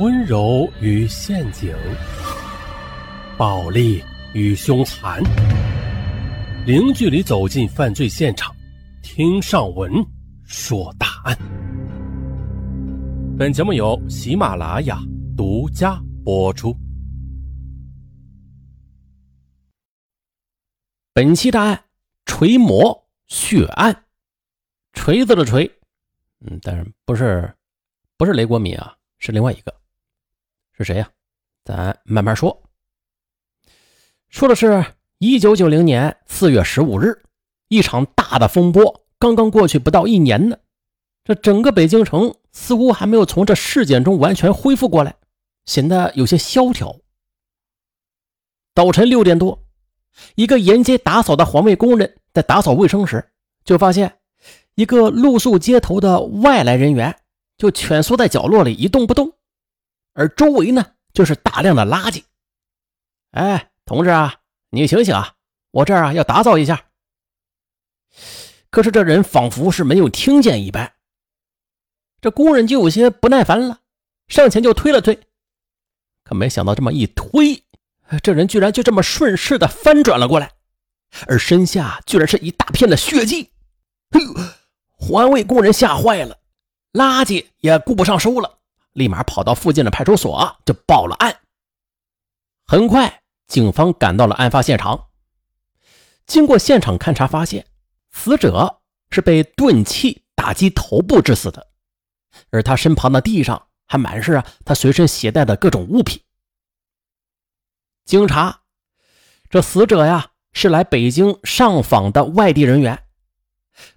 [0.00, 1.72] 温柔与陷阱，
[3.38, 4.02] 暴力
[4.32, 5.22] 与凶残，
[6.66, 8.52] 零距离走进犯罪现场，
[9.04, 10.04] 听上文
[10.42, 11.38] 说大案。
[13.38, 14.98] 本节目由喜马拉雅
[15.36, 16.76] 独家播出。
[21.12, 21.84] 本期大案：
[22.24, 24.04] 锤魔血案，
[24.92, 25.70] 锤子的锤，
[26.40, 27.54] 嗯，但是不是
[28.16, 29.72] 不是雷国敏啊，是另外一个，
[30.76, 31.08] 是谁呀？
[31.64, 32.62] 咱慢慢说。
[34.28, 34.84] 说的是
[35.18, 37.22] 一九九零年四月十五日，
[37.68, 40.58] 一场大的风波刚刚过去不到一年呢，
[41.24, 45.14] 这整个北京城似乎还没有从这事件中完全恢复过来，
[45.64, 46.96] 显得有些萧条。
[48.74, 49.64] 早晨六点多，
[50.34, 53.30] 一个沿街打扫的环卫工人在打扫卫生时，
[53.64, 54.18] 就发现
[54.74, 57.16] 一个露宿街头的外来人员
[57.56, 59.32] 就蜷缩在角落里一动不动，
[60.14, 62.24] 而周围呢就是大量的垃圾。
[63.32, 63.70] 哎。
[63.86, 64.36] 同志啊，
[64.70, 65.34] 你醒醒啊！
[65.70, 66.86] 我这儿啊要打扫一下。
[68.70, 70.94] 可是这人仿佛是没有听见一般，
[72.22, 73.80] 这工人就有些不耐烦了，
[74.26, 75.20] 上前就推了推。
[76.24, 77.62] 可没想到这么一推，
[78.22, 80.52] 这人居然就这么顺势的翻转了过来，
[81.26, 83.50] 而身下居然是一大片的血迹。
[84.92, 86.38] 环卫工人吓坏了，
[86.94, 88.60] 垃圾也顾不上收了，
[88.94, 91.40] 立马跑到附近的派出所就报了案。
[92.66, 93.20] 很快。
[93.46, 95.08] 警方赶到了案发现场，
[96.26, 97.66] 经过现场勘查，发现
[98.10, 101.68] 死者是被钝器打击头部致死的，
[102.50, 106.22] 而他身旁的地上还满是啊他随身携带的各种物品。
[108.06, 108.62] 经查，
[109.50, 113.06] 这死者呀是来北京上访的外地人员，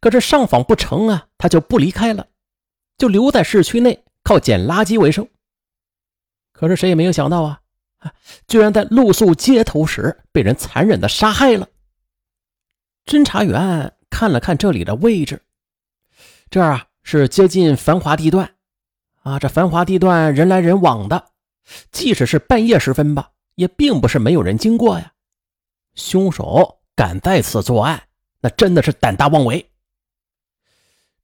[0.00, 2.28] 可是上访不成啊，他就不离开了，
[2.96, 5.28] 就留在市区内靠捡垃圾为生。
[6.52, 7.60] 可是谁也没有想到啊。
[8.46, 11.68] 居然在露宿街头时被人残忍的杀害了。
[13.06, 15.40] 侦查员看了看这里的位置，
[16.50, 18.56] 这儿啊是接近繁华地段，
[19.22, 21.30] 啊，这繁华地段人来人往的，
[21.92, 25.12] 即使是半夜时分吧，也并不是没有人经过呀。
[25.94, 28.02] 凶手敢在此作案，
[28.40, 29.70] 那真的是胆大妄为。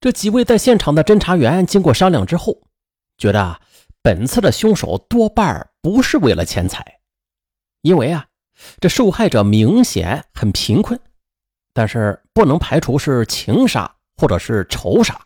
[0.00, 2.56] 这几位在现场的侦查员经过商量之后，
[3.20, 3.60] 觉得啊。
[4.02, 7.00] 本次的凶手多半不是为了钱财，
[7.82, 8.26] 因为啊，
[8.80, 10.98] 这受害者明显很贫困，
[11.74, 15.20] 但是不能排除是情杀或者是仇杀。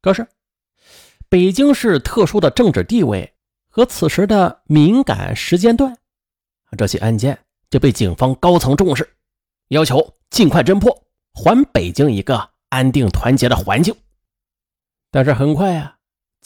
[0.00, 0.26] 可是，
[1.28, 3.34] 北京市特殊的政治地位
[3.68, 5.94] 和此时的敏感时间段，
[6.78, 7.38] 这起案件
[7.68, 9.06] 就被警方高层重视，
[9.68, 13.94] 要求尽快侦破，还北京一个安定团结的环境。
[15.10, 15.95] 但是很快啊。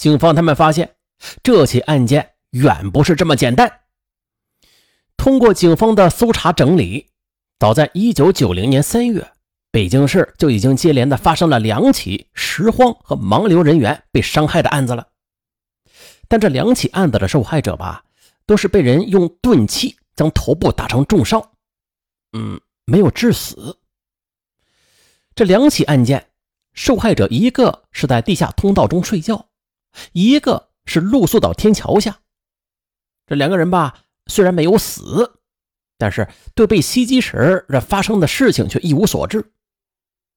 [0.00, 0.94] 警方他们发现，
[1.42, 3.70] 这起案件远不是这么简单。
[5.18, 7.10] 通过警方的搜查整理，
[7.58, 9.30] 早在1990年3月，
[9.70, 15.06] 北京市就已经接连的发生了两起拾荒和盲流人员被伤害的案子了。
[16.28, 18.02] 但这两起案子的受害者吧，
[18.46, 21.46] 都是被人用钝器将头部打成重伤，
[22.32, 23.76] 嗯，没有致死。
[25.34, 26.30] 这两起案件，
[26.72, 29.48] 受害者一个是在地下通道中睡觉。
[30.12, 32.20] 一个是露宿到天桥下，
[33.26, 35.40] 这两个人吧，虽然没有死，
[35.98, 39.52] 但是对被袭击时这发生的事情却一无所知，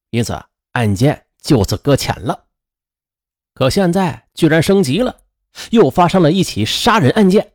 [0.09, 0.40] 因此
[0.72, 2.46] 案件就此搁浅了。
[3.53, 5.22] 可现在居然升级了，
[5.72, 7.53] 又发生了一起杀人案件。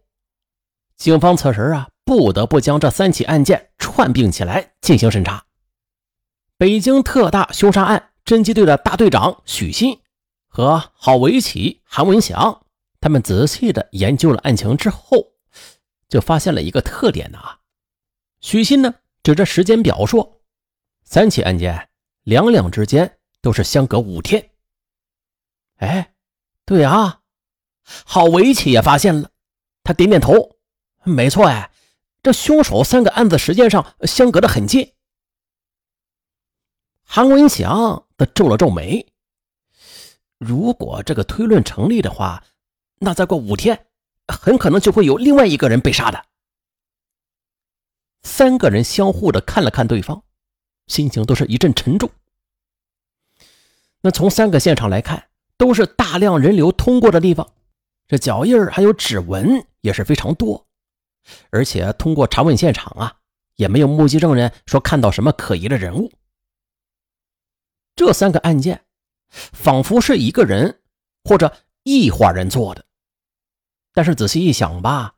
[0.97, 5.45] 警方此时啊，不得不将这三起案件串并起来进行审查。
[6.57, 10.01] 北京特大凶杀案侦缉队的大队长许鑫。
[10.59, 12.67] 和郝维奇、韩文祥
[13.01, 15.35] 他们仔细的研究了案情之后，
[16.09, 17.39] 就发现了一个特点呢。
[18.41, 18.93] 许昕呢
[19.23, 20.41] 指着时间表说，
[21.05, 21.91] 三起案件
[22.25, 24.51] 两两之间都是相隔五天。
[25.77, 26.13] 哎，
[26.65, 27.21] 对啊，
[27.85, 29.31] 郝维奇也发现了，
[29.85, 30.57] 他点点头，
[31.05, 31.71] 没错哎，
[32.21, 34.93] 这凶手三个案子时间上相隔的很近。
[37.05, 39.07] 韩文祥他皱了皱眉。
[40.39, 42.45] 如果这个推论成立的话，
[43.01, 43.87] 那再过五天，
[44.29, 46.25] 很可能就会有另外一个人被杀的。
[48.23, 50.23] 三个人相互的看了看对方，
[50.87, 52.11] 心情都是一阵沉重。
[54.01, 57.53] 那从三个现场来看，都是大量人流通过的地方，
[58.07, 60.67] 这脚印还有指纹也是非常多，
[61.51, 63.17] 而且通过查问现场啊，
[63.57, 66.13] 也没有目击证人说看到什么可疑的人物。
[67.97, 68.85] 这三个案件。
[69.29, 70.81] 仿佛是一个人
[71.25, 72.85] 或者一伙人做的，
[73.93, 75.15] 但是仔细一想吧，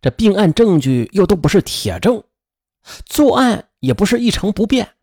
[0.00, 2.22] 这并案证据又都不是铁证，
[3.04, 4.94] 作案也不是一成不变。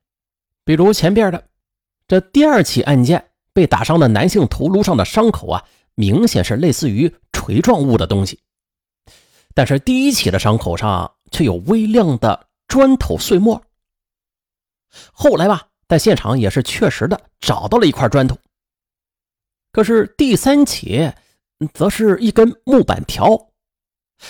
[0.63, 1.47] 比如前边的
[2.07, 8.39] 这第二起案件，被打伤的男性头颅上的伤口啊，明显是类似于锤状物的东西，
[9.53, 13.63] 但是第一起的伤口上却有微量的砖头碎末。
[15.11, 18.37] 后来吧，在现场也是确实的找到了一块砖头。
[19.73, 21.11] 可是第三起，
[21.73, 23.49] 则是一根木板条，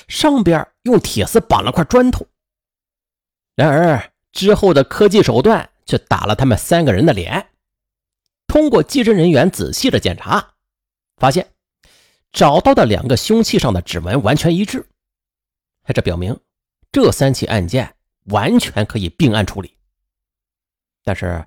[0.08, 2.26] 上边用铁丝绑了块砖头。
[3.56, 7.50] 然而之后的科技手段却打了他们三个人的脸。
[8.48, 10.56] 通过技侦人员仔细的检查，
[11.18, 11.54] 发现
[12.32, 14.90] 找到的两个凶器上的指纹完全一致，
[15.94, 16.40] 这表明
[16.92, 17.94] 这三起案件
[18.24, 19.78] 完全可以并案处理。
[21.04, 21.46] 但是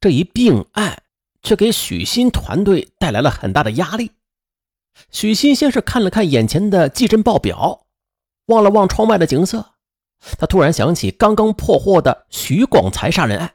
[0.00, 1.02] 这一并案。
[1.40, 4.10] 却给许昕团队带来了很大的压力。
[5.12, 7.86] 许昕先是看了看眼前的技侦报表，
[8.46, 9.74] 望了望窗外的景色，
[10.36, 13.54] 他突然想起刚刚破获的许广才杀人案。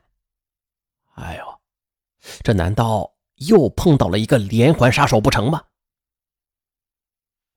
[1.16, 1.60] 哎呦，
[2.42, 5.64] 这难道又碰到了一个连环杀手不成吗？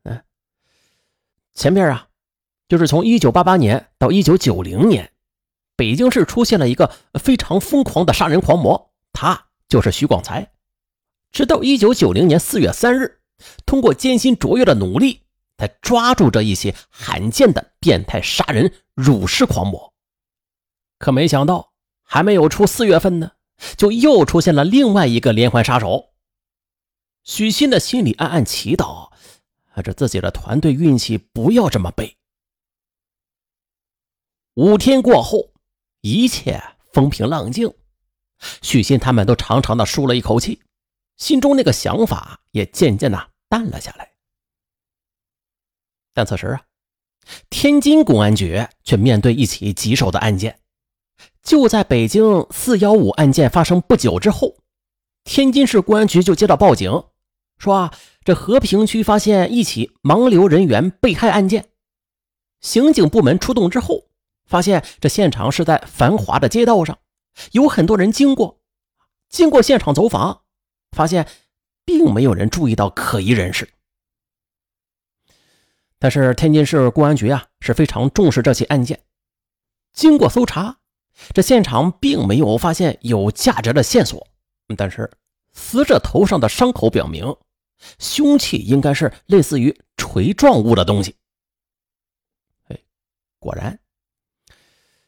[0.02, 0.24] 嗯，
[1.54, 2.08] 前面啊，
[2.68, 5.12] 就是从一九八八年到一九九零年，
[5.76, 9.44] 北京市出现了一个非常疯狂的杀人狂魔，他。
[9.68, 10.52] 就是徐广才，
[11.32, 13.20] 直到一九九零年四月三日，
[13.66, 15.22] 通过艰辛卓越的努力，
[15.58, 19.92] 才抓住这一些罕见的变态杀人辱尸狂魔。
[21.00, 21.72] 可没想到，
[22.04, 23.32] 还没有出四月份呢，
[23.76, 26.12] 就又出现了另外一个连环杀手。
[27.24, 29.10] 许昕的心里暗暗祈祷，
[29.72, 32.16] 啊这自己的团队运气不要这么背。
[34.54, 35.50] 五天过后，
[36.00, 36.62] 一切
[36.92, 37.72] 风平浪静。
[38.60, 40.60] 许昕他们都长长的舒了一口气，
[41.16, 44.12] 心中那个想法也渐渐的淡了下来。
[46.12, 46.62] 但此时啊，
[47.50, 50.60] 天津公安局却面对一起棘手的案件。
[51.42, 54.56] 就在北京四幺五案件发生不久之后，
[55.24, 57.04] 天津市公安局就接到报警，
[57.58, 57.94] 说啊，
[58.24, 61.70] 这和平区发现一起盲流人员被害案件。
[62.60, 64.08] 刑警部门出动之后，
[64.46, 66.98] 发现这现场是在繁华的街道上。
[67.52, 68.60] 有很多人经过，
[69.28, 70.42] 经过现场走访，
[70.92, 71.28] 发现
[71.84, 73.68] 并没有人注意到可疑人士。
[75.98, 79.02] 但是天津市公安局啊是非常重视这起案件，
[79.92, 80.78] 经过搜查，
[81.34, 84.26] 这现场并没有发现有价值的线索。
[84.76, 85.10] 但是
[85.52, 87.36] 死者头上的伤口表明，
[87.98, 91.16] 凶器应该是类似于锤状物的东西。
[92.68, 92.78] 哎，
[93.38, 93.78] 果然。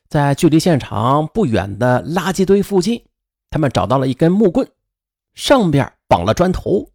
[0.08, 3.04] 在距离现场不远的垃圾堆附近，
[3.50, 4.66] 他们找到了一根木棍，
[5.34, 6.90] 上边绑了砖头。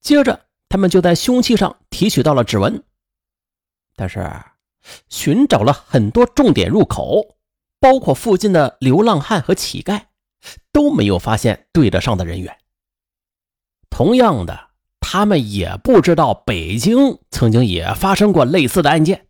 [0.00, 2.84] 接着，他们就在凶器上提取到了指纹。
[3.96, 4.30] 但是，
[5.08, 7.36] 寻找了很多重点入口，
[7.80, 10.02] 包括附近的流浪汉和乞丐，
[10.72, 12.56] 都没有发现对得上的人员。
[13.90, 14.70] 同样的，
[15.00, 19.26] 他们也不知道北京曾经也发生过类似的案件。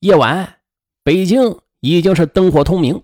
[0.00, 0.60] 夜晚，
[1.02, 3.02] 北京已经是灯火通明，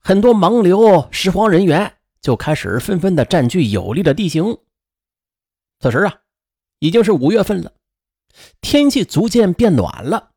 [0.00, 4.58] 很多盲流拾荒人员就开始纷纷的占据有利的地形。
[5.78, 6.22] 此时啊，
[6.80, 7.72] 已经是五月份了，
[8.60, 10.32] 天气逐渐变暖了，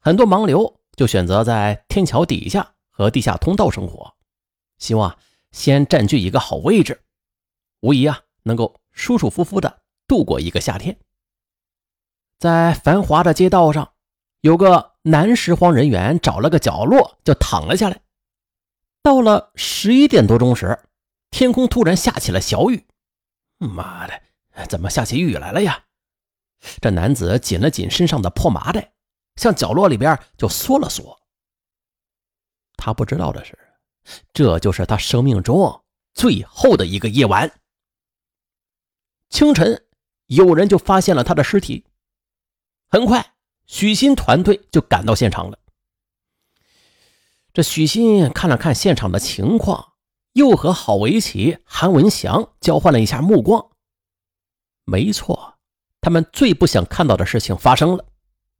[0.00, 4.12] 很多盲流就选择在天桥底下和地下通道生活，
[4.76, 5.16] 希望
[5.50, 7.00] 先占据一个好位置，
[7.80, 11.00] 无疑啊能够舒舒服服的度过一个夏天。
[12.38, 13.93] 在繁华的街道上。
[14.44, 18.02] 有个男拾荒人员找了个角落就躺了下来。
[19.02, 20.78] 到了十一点多钟时，
[21.30, 22.86] 天空突然下起了小雨。
[23.56, 24.20] 妈的，
[24.68, 25.82] 怎么下起雨来了呀？
[26.82, 28.92] 这男子紧了紧身上的破麻袋，
[29.36, 31.18] 向角落里边就缩了缩。
[32.76, 33.58] 他不知道的是，
[34.34, 35.82] 这就是他生命中
[36.12, 37.50] 最后的一个夜晚。
[39.30, 39.86] 清晨，
[40.26, 41.86] 有人就发现了他的尸体。
[42.90, 43.33] 很快。
[43.66, 45.58] 许昕团队就赶到现场了。
[47.52, 49.92] 这许昕看了看现场的情况，
[50.32, 53.70] 又和郝维奇、韩文祥交换了一下目光。
[54.84, 55.58] 没错，
[56.00, 58.04] 他们最不想看到的事情发生了，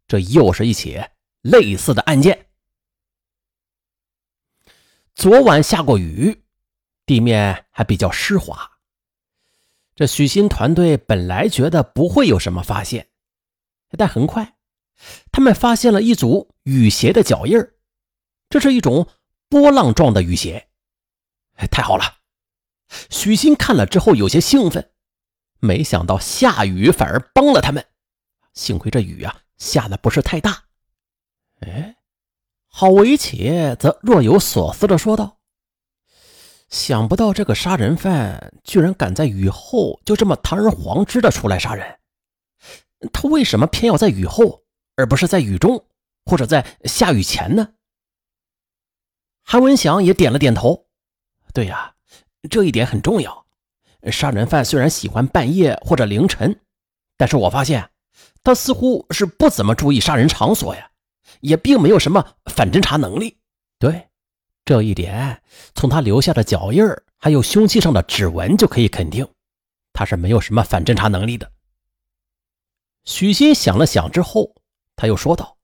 [0.06, 1.02] 这又是一起
[1.42, 2.46] 类似的案件。
[5.14, 6.44] 昨晚下过雨，
[7.04, 8.78] 地面还比较湿滑。
[9.94, 13.08] 这许昕团队本来觉得不会有什么发现，
[13.98, 14.53] 但很快。
[15.32, 17.58] 他们发现了一组雨鞋的脚印
[18.48, 19.08] 这是一种
[19.48, 20.68] 波浪状的雨鞋。
[21.70, 22.04] 太好了！
[23.10, 24.90] 许昕看了之后有些兴奋，
[25.58, 27.84] 没想到下雨反而帮了他们，
[28.52, 30.64] 幸亏这雨啊下的不是太大。
[31.60, 31.96] 哎，
[32.66, 35.38] 郝维启则若有所思的说道
[36.68, 42.00] ：“想不到这个杀人犯居然敢在雨后就这么堂而皇之的出来杀人，
[43.12, 44.63] 他为什么偏要在雨后，
[44.96, 45.84] 而不是在雨中
[46.24, 47.74] 或者在下雨前呢？”
[49.42, 50.86] 韩文祥也点了点头
[51.52, 51.94] ：“对呀，
[52.50, 53.46] 这一点很重要。
[54.10, 56.60] 杀人犯虽然喜欢半夜或者凌晨，
[57.16, 57.90] 但是我发现
[58.42, 60.90] 他似乎是不怎么注意杀人场所呀。”
[61.40, 63.38] 也并没有什么反侦查能力。
[63.78, 64.08] 对
[64.64, 65.42] 这一点，
[65.74, 66.82] 从他留下的脚印
[67.18, 69.28] 还有凶器上的指纹就可以肯定，
[69.92, 71.50] 他是没有什么反侦查能力的。
[73.04, 74.54] 许昕想了想之后，
[74.96, 75.56] 他又说道：“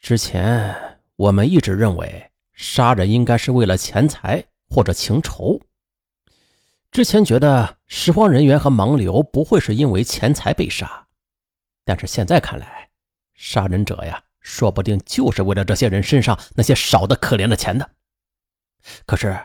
[0.00, 5.60] 之前我们一直认为杀人应该是为了钱财或者情仇，
[6.90, 11.06] 之前觉得拾荒人员和盲流不会是因为钱财被杀，
[11.84, 12.90] 但是现在看来。”
[13.38, 17.90] 杀人者呀，说不定就是为了这些人身上那些少的可怜的钱的。
[19.04, 19.38] 可是，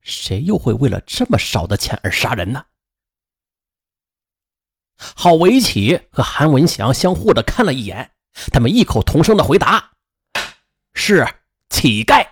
[0.00, 2.64] 谁又会为了这么少的钱而杀人呢？
[5.16, 8.10] 郝维起和韩文祥相互的看了一眼，
[8.52, 9.92] 他们异口同声的回答
[10.94, 11.26] ：“是
[11.68, 12.26] 乞丐。”